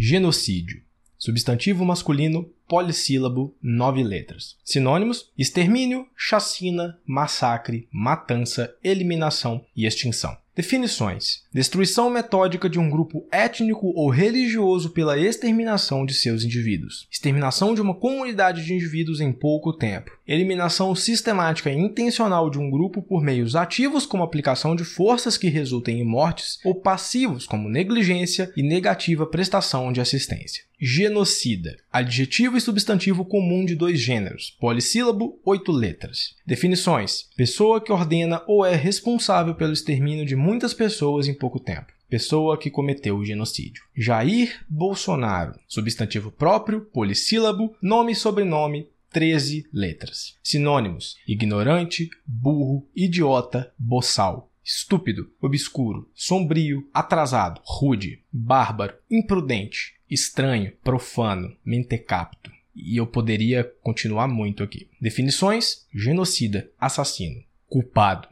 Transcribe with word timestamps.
Genocídio. 0.00 0.80
Substantivo 1.18 1.84
masculino, 1.84 2.48
polissílabo, 2.68 3.56
nove 3.60 4.04
letras. 4.04 4.56
Sinônimos: 4.62 5.32
extermínio, 5.36 6.06
chacina, 6.16 6.96
massacre, 7.04 7.88
matança, 7.90 8.72
eliminação 8.80 9.66
e 9.74 9.86
extinção. 9.86 10.38
Definições: 10.58 11.44
destruição 11.54 12.10
metódica 12.10 12.68
de 12.68 12.80
um 12.80 12.90
grupo 12.90 13.24
étnico 13.30 13.92
ou 13.94 14.10
religioso 14.10 14.90
pela 14.90 15.16
exterminação 15.16 16.04
de 16.04 16.12
seus 16.12 16.42
indivíduos. 16.42 17.06
Exterminação 17.08 17.76
de 17.76 17.80
uma 17.80 17.94
comunidade 17.94 18.64
de 18.64 18.74
indivíduos 18.74 19.20
em 19.20 19.32
pouco 19.32 19.72
tempo. 19.72 20.10
Eliminação 20.26 20.96
sistemática 20.96 21.70
e 21.70 21.76
intencional 21.78 22.50
de 22.50 22.58
um 22.58 22.68
grupo 22.68 23.00
por 23.00 23.22
meios 23.22 23.54
ativos, 23.54 24.04
como 24.04 24.24
aplicação 24.24 24.74
de 24.74 24.82
forças 24.82 25.38
que 25.38 25.48
resultem 25.48 26.00
em 26.00 26.04
mortes, 26.04 26.58
ou 26.64 26.74
passivos, 26.74 27.46
como 27.46 27.68
negligência 27.68 28.52
e 28.56 28.62
negativa 28.64 29.24
prestação 29.26 29.92
de 29.92 30.00
assistência. 30.00 30.64
Genocida. 30.80 31.76
Adjetivo 31.92 32.56
e 32.56 32.60
substantivo 32.60 33.24
comum 33.24 33.64
de 33.64 33.74
dois 33.74 33.98
gêneros. 33.98 34.56
Polissílabo, 34.60 35.40
oito 35.44 35.72
letras. 35.72 36.36
Definições: 36.46 37.28
pessoa 37.36 37.80
que 37.80 37.90
ordena 37.90 38.42
ou 38.46 38.64
é 38.64 38.76
responsável 38.76 39.56
pelo 39.56 39.72
extermínio 39.72 40.24
de 40.24 40.36
muitas 40.48 40.72
pessoas 40.72 41.28
em 41.28 41.34
pouco 41.34 41.60
tempo. 41.60 41.92
Pessoa 42.08 42.56
que 42.56 42.70
cometeu 42.70 43.18
o 43.18 43.24
genocídio. 43.24 43.82
Jair 43.94 44.64
Bolsonaro. 44.66 45.60
Substantivo 45.68 46.32
próprio, 46.32 46.86
polissílabo, 46.86 47.76
nome 47.82 48.12
e 48.12 48.16
sobrenome, 48.16 48.88
13 49.10 49.68
letras. 49.70 50.38
Sinônimos: 50.42 51.18
ignorante, 51.28 52.08
burro, 52.26 52.88
idiota, 52.96 53.70
boçal. 53.78 54.50
Estúpido, 54.64 55.30
obscuro, 55.40 56.10
sombrio, 56.14 56.88
atrasado, 56.94 57.60
rude, 57.62 58.22
bárbaro, 58.32 58.94
imprudente, 59.10 59.94
estranho, 60.10 60.72
profano, 60.82 61.54
mentecapto. 61.62 62.50
E 62.74 62.96
eu 62.96 63.06
poderia 63.06 63.70
continuar 63.82 64.28
muito 64.28 64.62
aqui. 64.62 64.88
Definições: 64.98 65.86
genocida, 65.92 66.70
assassino, 66.80 67.42
culpado. 67.66 68.28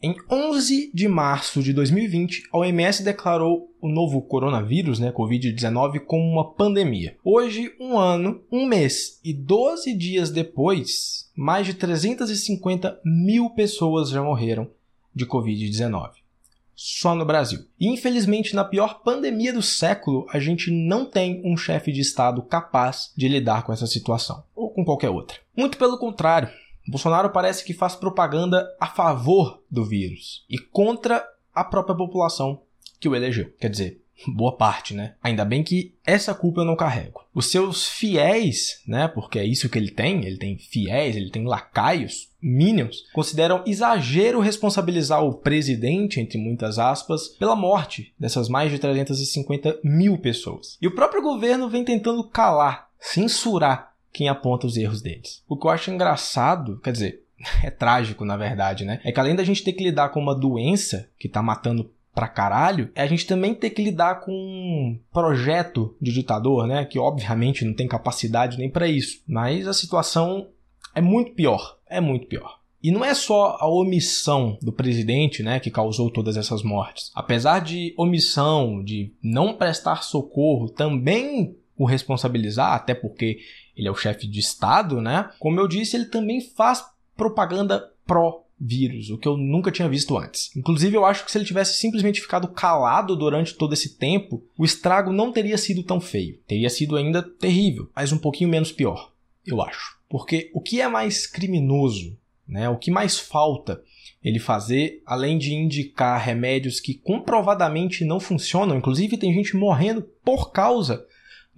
Em 0.00 0.14
11 0.30 0.92
de 0.94 1.08
março 1.08 1.60
de 1.60 1.72
2020, 1.72 2.44
a 2.52 2.58
OMS 2.58 3.02
declarou 3.02 3.68
o 3.80 3.88
novo 3.88 4.22
coronavírus, 4.22 5.00
né, 5.00 5.10
Covid-19, 5.10 5.98
como 6.06 6.22
uma 6.22 6.52
pandemia. 6.52 7.16
Hoje, 7.24 7.74
um 7.80 7.98
ano, 7.98 8.40
um 8.50 8.64
mês 8.64 9.18
e 9.24 9.32
12 9.34 9.92
dias 9.96 10.30
depois, 10.30 11.28
mais 11.36 11.66
de 11.66 11.74
350 11.74 13.00
mil 13.04 13.50
pessoas 13.50 14.10
já 14.10 14.22
morreram 14.22 14.70
de 15.12 15.26
Covid-19 15.26 16.10
só 16.76 17.12
no 17.12 17.24
Brasil. 17.24 17.64
E 17.80 17.88
infelizmente, 17.88 18.54
na 18.54 18.64
pior 18.64 19.02
pandemia 19.02 19.52
do 19.52 19.60
século, 19.60 20.28
a 20.30 20.38
gente 20.38 20.70
não 20.70 21.04
tem 21.04 21.42
um 21.44 21.56
chefe 21.56 21.90
de 21.90 22.00
Estado 22.00 22.40
capaz 22.40 23.12
de 23.16 23.26
lidar 23.26 23.64
com 23.64 23.72
essa 23.72 23.88
situação, 23.88 24.44
ou 24.54 24.70
com 24.70 24.84
qualquer 24.84 25.10
outra. 25.10 25.38
Muito 25.56 25.76
pelo 25.76 25.98
contrário, 25.98 26.48
Bolsonaro 26.88 27.30
parece 27.30 27.64
que 27.64 27.74
faz 27.74 27.94
propaganda 27.94 28.66
a 28.80 28.86
favor 28.86 29.62
do 29.70 29.84
vírus 29.84 30.44
e 30.48 30.58
contra 30.58 31.24
a 31.54 31.62
própria 31.62 31.96
população 31.96 32.62
que 32.98 33.08
o 33.08 33.14
elegeu. 33.14 33.52
Quer 33.60 33.68
dizer, 33.68 34.02
boa 34.26 34.56
parte, 34.56 34.94
né? 34.94 35.14
Ainda 35.22 35.44
bem 35.44 35.62
que 35.62 35.94
essa 36.04 36.34
culpa 36.34 36.62
eu 36.62 36.64
não 36.64 36.74
carrego. 36.74 37.24
Os 37.34 37.46
seus 37.46 37.86
fiéis, 37.86 38.82
né? 38.86 39.06
Porque 39.06 39.38
é 39.38 39.44
isso 39.44 39.68
que 39.68 39.78
ele 39.78 39.90
tem, 39.90 40.24
ele 40.24 40.38
tem 40.38 40.58
fiéis, 40.58 41.14
ele 41.14 41.30
tem 41.30 41.44
lacaios, 41.44 42.28
minions, 42.40 43.04
consideram 43.12 43.62
exagero 43.66 44.40
responsabilizar 44.40 45.22
o 45.22 45.34
presidente, 45.34 46.20
entre 46.20 46.38
muitas 46.38 46.78
aspas, 46.78 47.28
pela 47.28 47.54
morte 47.54 48.12
dessas 48.18 48.48
mais 48.48 48.72
de 48.72 48.78
350 48.78 49.80
mil 49.84 50.18
pessoas. 50.18 50.76
E 50.80 50.86
o 50.86 50.94
próprio 50.94 51.22
governo 51.22 51.68
vem 51.68 51.84
tentando 51.84 52.24
calar, 52.24 52.88
censurar 52.98 53.94
quem 54.12 54.28
aponta 54.28 54.66
os 54.66 54.76
erros 54.76 55.02
deles. 55.02 55.42
O 55.48 55.56
que 55.56 55.66
eu 55.66 55.70
acho 55.70 55.90
engraçado, 55.90 56.80
quer 56.80 56.92
dizer, 56.92 57.22
é 57.62 57.70
trágico 57.70 58.24
na 58.24 58.36
verdade, 58.36 58.84
né? 58.84 59.00
É 59.04 59.12
que 59.12 59.20
além 59.20 59.36
da 59.36 59.44
gente 59.44 59.62
ter 59.62 59.72
que 59.72 59.84
lidar 59.84 60.10
com 60.10 60.20
uma 60.20 60.34
doença 60.34 61.08
que 61.18 61.28
tá 61.28 61.42
matando 61.42 61.90
pra 62.14 62.26
caralho, 62.26 62.90
é 62.94 63.02
a 63.02 63.06
gente 63.06 63.26
também 63.26 63.54
ter 63.54 63.70
que 63.70 63.82
lidar 63.82 64.20
com 64.20 64.32
um 64.32 64.98
projeto 65.12 65.96
de 66.00 66.12
ditador, 66.12 66.66
né? 66.66 66.84
Que 66.84 66.98
obviamente 66.98 67.64
não 67.64 67.74
tem 67.74 67.86
capacidade 67.86 68.58
nem 68.58 68.68
para 68.68 68.88
isso. 68.88 69.22
Mas 69.26 69.68
a 69.68 69.72
situação 69.72 70.48
é 70.94 71.00
muito 71.00 71.32
pior. 71.32 71.78
É 71.86 72.00
muito 72.00 72.26
pior. 72.26 72.58
E 72.82 72.92
não 72.92 73.04
é 73.04 73.12
só 73.12 73.56
a 73.60 73.66
omissão 73.68 74.56
do 74.62 74.72
presidente 74.72 75.42
né, 75.42 75.58
que 75.58 75.70
causou 75.70 76.10
todas 76.10 76.36
essas 76.36 76.62
mortes. 76.62 77.10
Apesar 77.14 77.60
de 77.60 77.92
omissão, 77.96 78.82
de 78.82 79.12
não 79.22 79.54
prestar 79.54 80.02
socorro, 80.02 80.68
também 80.68 81.56
o 81.78 81.86
responsabilizar, 81.86 82.72
até 82.72 82.94
porque 82.94 83.38
ele 83.76 83.88
é 83.88 83.90
o 83.90 83.96
chefe 83.96 84.26
de 84.26 84.40
Estado, 84.40 85.00
né? 85.00 85.30
Como 85.38 85.60
eu 85.60 85.68
disse, 85.68 85.96
ele 85.96 86.06
também 86.06 86.40
faz 86.40 86.84
propaganda 87.16 87.90
pró 88.06 88.44
vírus, 88.60 89.10
o 89.10 89.18
que 89.18 89.28
eu 89.28 89.36
nunca 89.36 89.70
tinha 89.70 89.88
visto 89.88 90.16
antes. 90.18 90.54
Inclusive, 90.56 90.96
eu 90.96 91.06
acho 91.06 91.24
que 91.24 91.30
se 91.30 91.38
ele 91.38 91.44
tivesse 91.44 91.76
simplesmente 91.76 92.20
ficado 92.20 92.48
calado 92.48 93.14
durante 93.14 93.54
todo 93.54 93.72
esse 93.72 93.96
tempo, 93.96 94.42
o 94.56 94.64
estrago 94.64 95.12
não 95.12 95.30
teria 95.30 95.56
sido 95.56 95.84
tão 95.84 96.00
feio. 96.00 96.40
Teria 96.46 96.68
sido 96.68 96.96
ainda 96.96 97.22
terrível, 97.22 97.88
mas 97.94 98.10
um 98.10 98.18
pouquinho 98.18 98.50
menos 98.50 98.72
pior, 98.72 99.12
eu 99.46 99.62
acho. 99.62 99.98
Porque 100.08 100.50
o 100.52 100.60
que 100.60 100.80
é 100.80 100.88
mais 100.88 101.26
criminoso, 101.26 102.16
né? 102.48 102.68
O 102.68 102.78
que 102.78 102.90
mais 102.90 103.18
falta 103.18 103.80
ele 104.24 104.40
fazer, 104.40 105.02
além 105.06 105.38
de 105.38 105.54
indicar 105.54 106.20
remédios 106.20 106.80
que 106.80 106.94
comprovadamente 106.94 108.04
não 108.04 108.18
funcionam, 108.18 108.76
inclusive 108.76 109.16
tem 109.16 109.32
gente 109.32 109.56
morrendo 109.56 110.02
por 110.24 110.50
causa 110.50 111.06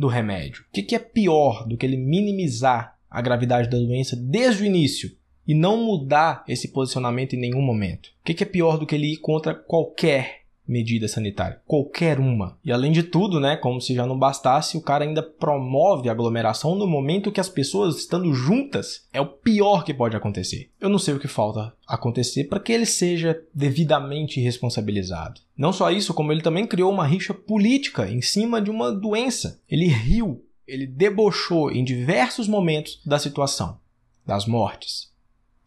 do 0.00 0.08
remédio. 0.08 0.64
O 0.66 0.72
que 0.72 0.94
é 0.94 0.98
pior 0.98 1.68
do 1.68 1.76
que 1.76 1.84
ele 1.84 1.98
minimizar 1.98 2.96
a 3.10 3.20
gravidade 3.20 3.68
da 3.68 3.76
doença 3.76 4.16
desde 4.16 4.62
o 4.62 4.66
início 4.66 5.14
e 5.46 5.52
não 5.52 5.76
mudar 5.76 6.42
esse 6.48 6.68
posicionamento 6.68 7.34
em 7.34 7.38
nenhum 7.38 7.60
momento? 7.60 8.06
O 8.06 8.24
que 8.24 8.42
é 8.42 8.46
pior 8.46 8.78
do 8.78 8.86
que 8.86 8.94
ele 8.94 9.12
ir 9.12 9.18
contra 9.18 9.54
qualquer 9.54 10.39
medida 10.70 11.08
sanitária, 11.08 11.60
qualquer 11.66 12.20
uma. 12.20 12.56
E 12.64 12.70
além 12.70 12.92
de 12.92 13.03
tudo, 13.03 13.41
né, 13.41 13.56
como 13.56 13.81
se 13.81 13.94
já 13.94 14.06
não 14.06 14.16
bastasse, 14.16 14.76
o 14.76 14.81
cara 14.81 15.04
ainda 15.04 15.22
promove 15.22 16.08
aglomeração 16.08 16.76
no 16.76 16.86
momento 16.86 17.32
que 17.32 17.41
as 17.41 17.48
pessoas 17.48 17.97
estando 17.97 18.32
juntas 18.32 19.09
é 19.12 19.20
o 19.20 19.26
pior 19.26 19.84
que 19.84 19.92
pode 19.92 20.16
acontecer. 20.16 20.70
Eu 20.80 20.88
não 20.88 20.98
sei 20.98 21.14
o 21.14 21.19
que 21.19 21.26
falta 21.26 21.75
acontecer 21.86 22.44
para 22.44 22.60
que 22.60 22.72
ele 22.72 22.86
seja 22.86 23.42
devidamente 23.53 24.41
responsabilizado. 24.41 25.41
Não 25.56 25.72
só 25.72 25.91
isso, 25.91 26.14
como 26.14 26.30
ele 26.30 26.41
também 26.41 26.66
criou 26.66 26.92
uma 26.92 27.06
rixa 27.06 27.34
política 27.34 28.09
em 28.09 28.22
cima 28.22 28.62
de 28.62 28.70
uma 28.70 28.92
doença. 28.92 29.60
Ele 29.69 29.88
riu, 29.88 30.44
ele 30.66 30.86
debochou 30.86 31.72
em 31.72 31.82
diversos 31.82 32.47
momentos 32.47 33.00
da 33.04 33.19
situação, 33.19 33.78
das 34.25 34.47
mortes, 34.47 35.09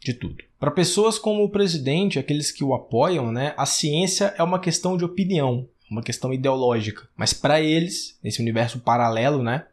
de 0.04 0.14
tudo. 0.14 0.44
Para 0.60 0.72
pessoas 0.72 1.18
como 1.18 1.44
o 1.44 1.50
presidente, 1.50 2.20
aqueles 2.20 2.52
que 2.52 2.64
o 2.64 2.74
apoiam, 2.74 3.32
né, 3.32 3.54
a 3.58 3.66
ciência 3.66 4.34
é 4.38 4.44
uma 4.44 4.60
questão 4.60 4.98
de 4.98 5.06
opinião, 5.06 5.68
uma 5.90 6.02
questão 6.02 6.34
ideológica. 6.34 7.08
Mas 7.16 7.34
para 7.34 7.62
eles, 7.62 8.18
nesse 8.24 8.42
universo 8.42 8.80
paralelo, 8.80 9.42
né, 9.44 9.66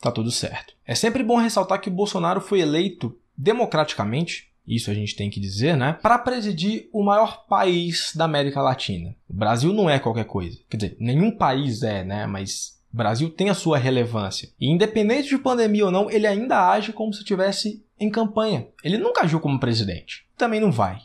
tá 0.00 0.10
tudo 0.10 0.30
certo. 0.30 0.74
É 0.86 0.94
sempre 0.94 1.22
bom 1.22 1.36
ressaltar 1.36 1.80
que 1.80 1.88
o 1.88 1.92
Bolsonaro 1.92 2.40
foi 2.40 2.60
eleito 2.60 3.16
democraticamente, 3.36 4.48
isso 4.66 4.90
a 4.90 4.94
gente 4.94 5.14
tem 5.14 5.28
que 5.28 5.40
dizer, 5.40 5.76
né, 5.76 5.98
para 6.00 6.18
presidir 6.18 6.88
o 6.92 7.02
maior 7.02 7.46
país 7.46 8.12
da 8.14 8.24
América 8.24 8.62
Latina. 8.62 9.14
O 9.28 9.34
Brasil 9.34 9.72
não 9.72 9.90
é 9.90 9.98
qualquer 9.98 10.24
coisa. 10.24 10.58
Quer 10.70 10.76
dizer, 10.76 10.96
nenhum 10.98 11.30
país 11.30 11.82
é, 11.82 12.04
né, 12.04 12.26
mas 12.26 12.78
o 12.92 12.96
Brasil 12.96 13.28
tem 13.28 13.50
a 13.50 13.54
sua 13.54 13.76
relevância. 13.76 14.48
E 14.58 14.70
independente 14.70 15.28
de 15.28 15.36
pandemia 15.36 15.86
ou 15.86 15.90
não, 15.90 16.10
ele 16.10 16.26
ainda 16.26 16.70
age 16.70 16.92
como 16.92 17.12
se 17.12 17.20
estivesse 17.20 17.84
em 18.04 18.10
campanha. 18.10 18.68
Ele 18.82 18.98
nunca 18.98 19.22
agiu 19.22 19.40
como 19.40 19.58
presidente. 19.58 20.24
Também 20.36 20.60
não 20.60 20.70
vai, 20.70 21.00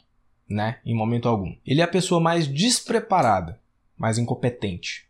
né? 0.47 0.77
Em 0.85 0.95
momento 0.95 1.27
algum. 1.27 1.55
Ele 1.65 1.81
é 1.81 1.83
a 1.83 1.87
pessoa 1.87 2.19
mais 2.19 2.47
despreparada, 2.47 3.59
mais 3.97 4.17
incompetente, 4.17 5.07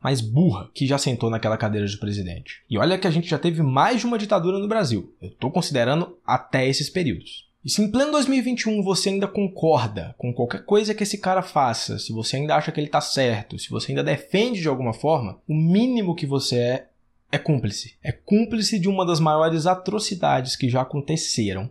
mais 0.00 0.20
burra 0.20 0.70
que 0.72 0.86
já 0.86 0.98
sentou 0.98 1.30
naquela 1.30 1.56
cadeira 1.56 1.86
de 1.86 1.98
presidente. 1.98 2.62
E 2.70 2.78
olha 2.78 2.98
que 2.98 3.06
a 3.06 3.10
gente 3.10 3.28
já 3.28 3.38
teve 3.38 3.62
mais 3.62 4.00
de 4.00 4.06
uma 4.06 4.18
ditadura 4.18 4.58
no 4.58 4.68
Brasil. 4.68 5.14
Eu 5.20 5.28
estou 5.28 5.50
considerando 5.50 6.16
até 6.24 6.66
esses 6.66 6.88
períodos. 6.88 7.46
E 7.66 7.68
se 7.68 7.82
em 7.82 7.90
pleno 7.90 8.12
2021 8.12 8.80
você 8.80 9.08
ainda 9.08 9.26
concorda 9.26 10.14
com 10.16 10.32
qualquer 10.32 10.64
coisa 10.64 10.94
que 10.94 11.02
esse 11.02 11.18
cara 11.18 11.42
faça, 11.42 11.98
se 11.98 12.12
você 12.12 12.36
ainda 12.36 12.54
acha 12.54 12.70
que 12.70 12.78
ele 12.78 12.86
tá 12.86 13.00
certo, 13.00 13.58
se 13.58 13.68
você 13.70 13.90
ainda 13.90 14.04
defende 14.04 14.60
de 14.60 14.68
alguma 14.68 14.92
forma, 14.92 15.40
o 15.48 15.52
mínimo 15.52 16.14
que 16.14 16.26
você 16.26 16.56
é 16.56 16.88
é 17.30 17.38
cúmplice. 17.38 17.94
É 18.02 18.12
cúmplice 18.12 18.78
de 18.78 18.88
uma 18.88 19.04
das 19.04 19.20
maiores 19.20 19.66
atrocidades 19.66 20.56
que 20.56 20.68
já 20.68 20.82
aconteceram 20.82 21.70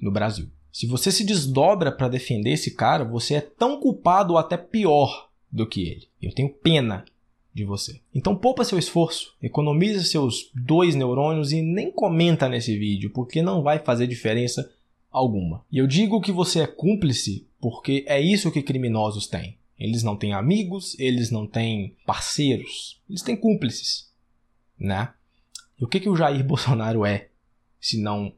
no 0.00 0.10
Brasil. 0.10 0.48
Se 0.72 0.86
você 0.86 1.10
se 1.10 1.24
desdobra 1.24 1.90
para 1.90 2.08
defender 2.08 2.50
esse 2.50 2.72
cara, 2.72 3.04
você 3.04 3.34
é 3.34 3.40
tão 3.40 3.80
culpado 3.80 4.34
ou 4.34 4.38
até 4.38 4.56
pior 4.56 5.28
do 5.50 5.66
que 5.66 5.82
ele. 5.82 6.08
Eu 6.22 6.32
tenho 6.32 6.48
pena 6.48 7.04
de 7.52 7.64
você. 7.64 8.00
Então 8.14 8.36
poupa 8.36 8.64
seu 8.64 8.78
esforço, 8.78 9.34
economize 9.42 10.04
seus 10.04 10.50
dois 10.54 10.94
neurônios 10.94 11.52
e 11.52 11.60
nem 11.60 11.90
comenta 11.90 12.48
nesse 12.48 12.78
vídeo, 12.78 13.10
porque 13.10 13.42
não 13.42 13.62
vai 13.62 13.80
fazer 13.80 14.06
diferença 14.06 14.70
alguma. 15.10 15.64
E 15.72 15.78
eu 15.78 15.86
digo 15.86 16.20
que 16.20 16.30
você 16.30 16.60
é 16.60 16.66
cúmplice 16.66 17.46
porque 17.60 18.04
é 18.06 18.20
isso 18.20 18.52
que 18.52 18.62
criminosos 18.62 19.26
têm. 19.26 19.56
Eles 19.78 20.02
não 20.02 20.14
têm 20.14 20.34
amigos, 20.34 20.98
eles 20.98 21.30
não 21.30 21.46
têm 21.46 21.94
parceiros, 22.06 23.00
eles 23.08 23.22
têm 23.22 23.34
cúmplices, 23.34 24.09
né? 24.80 25.12
E 25.78 25.84
o 25.84 25.88
que, 25.88 26.00
que 26.00 26.08
o 26.08 26.16
Jair 26.16 26.42
Bolsonaro 26.46 27.04
é, 27.04 27.28
se 27.80 28.00
não 28.00 28.32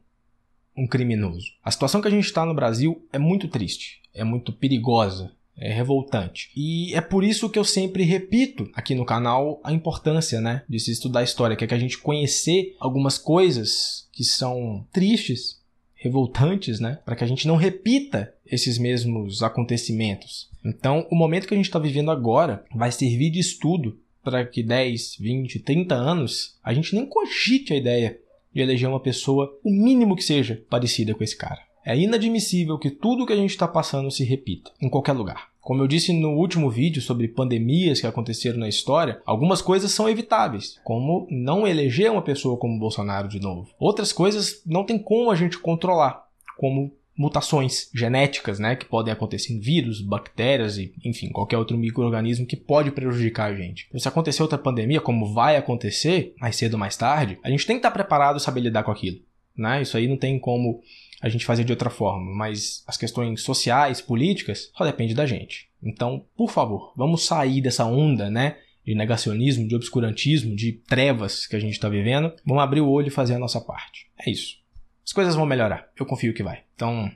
um 0.75 0.87
criminoso? 0.87 1.47
A 1.63 1.71
situação 1.71 2.01
que 2.01 2.07
a 2.07 2.11
gente 2.11 2.25
está 2.25 2.45
no 2.45 2.53
Brasil 2.53 3.07
é 3.13 3.17
muito 3.17 3.47
triste, 3.47 4.01
é 4.13 4.23
muito 4.23 4.51
perigosa, 4.51 5.31
é 5.57 5.71
revoltante. 5.71 6.49
E 6.55 6.93
é 6.95 7.01
por 7.01 7.23
isso 7.23 7.49
que 7.49 7.59
eu 7.59 7.63
sempre 7.63 8.03
repito 8.03 8.69
aqui 8.73 8.95
no 8.95 9.05
canal 9.05 9.61
a 9.63 9.71
importância, 9.71 10.41
né, 10.41 10.63
de 10.67 10.79
se 10.79 10.91
estudar 10.91 11.19
a 11.19 11.23
história, 11.23 11.55
que 11.55 11.63
é 11.63 11.67
que 11.67 11.73
a 11.73 11.79
gente 11.79 11.97
conhecer 11.97 12.75
algumas 12.79 13.17
coisas 13.17 14.07
que 14.11 14.23
são 14.23 14.85
tristes, 14.91 15.61
revoltantes, 15.95 16.79
né, 16.79 16.99
para 17.05 17.15
que 17.15 17.23
a 17.23 17.27
gente 17.27 17.47
não 17.47 17.55
repita 17.55 18.33
esses 18.45 18.77
mesmos 18.77 19.41
acontecimentos. 19.41 20.49
Então, 20.65 21.07
o 21.09 21.15
momento 21.15 21.47
que 21.47 21.53
a 21.53 21.57
gente 21.57 21.67
está 21.67 21.79
vivendo 21.79 22.11
agora 22.11 22.65
vai 22.73 22.91
servir 22.91 23.29
de 23.29 23.39
estudo 23.39 23.99
para 24.23 24.45
que 24.45 24.63
10, 24.63 25.17
20, 25.19 25.59
30 25.59 25.95
anos 25.95 26.57
a 26.63 26.73
gente 26.73 26.95
nem 26.95 27.05
cogite 27.05 27.73
a 27.73 27.77
ideia 27.77 28.19
de 28.53 28.61
eleger 28.61 28.87
uma 28.87 28.99
pessoa, 28.99 29.57
o 29.63 29.69
mínimo 29.69 30.15
que 30.15 30.23
seja, 30.23 30.63
parecida 30.69 31.13
com 31.13 31.23
esse 31.23 31.35
cara. 31.35 31.61
É 31.85 31.97
inadmissível 31.97 32.77
que 32.77 32.89
tudo 32.89 33.25
que 33.25 33.33
a 33.33 33.37
gente 33.37 33.49
está 33.49 33.67
passando 33.67 34.09
se 34.09 34.23
repita, 34.23 34.71
em 34.81 34.89
qualquer 34.89 35.13
lugar. 35.13 35.49
Como 35.59 35.81
eu 35.81 35.87
disse 35.87 36.13
no 36.13 36.31
último 36.31 36.69
vídeo 36.69 37.01
sobre 37.01 37.27
pandemias 37.27 37.99
que 37.99 38.07
aconteceram 38.07 38.59
na 38.59 38.69
história, 38.69 39.21
algumas 39.25 39.61
coisas 39.61 39.91
são 39.91 40.09
evitáveis, 40.09 40.79
como 40.83 41.27
não 41.29 41.67
eleger 41.67 42.11
uma 42.11 42.21
pessoa 42.21 42.57
como 42.57 42.79
Bolsonaro 42.79 43.27
de 43.27 43.39
novo. 43.39 43.69
Outras 43.79 44.13
coisas 44.13 44.61
não 44.65 44.85
tem 44.85 44.99
como 44.99 45.31
a 45.31 45.35
gente 45.35 45.57
controlar, 45.57 46.25
como 46.57 46.93
mutações 47.15 47.89
genéticas, 47.93 48.59
né, 48.59 48.75
que 48.75 48.85
podem 48.85 49.13
acontecer 49.13 49.53
em 49.53 49.59
vírus, 49.59 50.01
bactérias 50.01 50.77
e, 50.77 50.93
enfim, 51.05 51.29
qualquer 51.29 51.57
outro 51.57 51.77
microorganismo 51.77 52.45
que 52.45 52.57
pode 52.57 52.91
prejudicar 52.91 53.51
a 53.51 53.55
gente. 53.55 53.85
Então, 53.87 53.99
se 53.99 54.07
acontecer 54.07 54.41
outra 54.41 54.57
pandemia, 54.57 54.99
como 54.99 55.33
vai 55.33 55.55
acontecer 55.55 56.33
mais 56.39 56.55
cedo 56.55 56.73
ou 56.73 56.79
mais 56.79 56.97
tarde, 56.97 57.37
a 57.43 57.49
gente 57.49 57.65
tem 57.65 57.75
que 57.75 57.79
estar 57.79 57.91
preparado 57.91 58.37
e 58.37 58.41
saber 58.41 58.61
lidar 58.61 58.83
com 58.83 58.91
aquilo, 58.91 59.19
né? 59.55 59.81
Isso 59.81 59.95
aí 59.95 60.07
não 60.07 60.17
tem 60.17 60.39
como 60.39 60.81
a 61.21 61.29
gente 61.29 61.45
fazer 61.45 61.63
de 61.63 61.71
outra 61.71 61.89
forma, 61.89 62.33
mas 62.35 62.83
as 62.85 62.97
questões 62.97 63.41
sociais, 63.41 64.01
políticas, 64.01 64.69
só 64.75 64.83
depende 64.83 65.13
da 65.13 65.25
gente. 65.25 65.69
Então, 65.81 66.25
por 66.35 66.49
favor, 66.49 66.93
vamos 66.97 67.25
sair 67.25 67.61
dessa 67.61 67.85
onda, 67.85 68.29
né? 68.29 68.57
De 68.85 68.93
negacionismo, 68.93 69.65
de 69.65 69.75
obscurantismo, 69.75 70.55
de 70.55 70.73
trevas 70.73 71.47
que 71.47 71.55
a 71.55 71.59
gente 71.59 71.73
está 71.73 71.87
vivendo. 71.87 72.33
Vamos 72.45 72.61
abrir 72.61 72.81
o 72.81 72.89
olho 72.89 73.07
e 73.07 73.11
fazer 73.11 73.35
a 73.35 73.39
nossa 73.39 73.61
parte. 73.61 74.07
É 74.19 74.29
isso. 74.29 74.62
As 75.05 75.11
coisas 75.11 75.35
vão 75.35 75.45
melhorar. 75.45 75.89
Eu 75.97 76.05
confio 76.05 76.33
que 76.33 76.43
vai. 76.43 76.63
Então, 76.75 77.11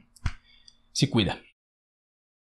se 0.94 1.08
cuida. 1.08 1.40